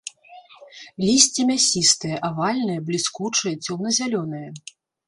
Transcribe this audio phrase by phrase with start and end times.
[1.05, 4.49] Лісце мясістае, авальнае, бліскучае, цёмна-зялёнае.